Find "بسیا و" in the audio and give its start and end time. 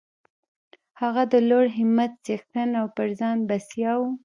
3.49-4.01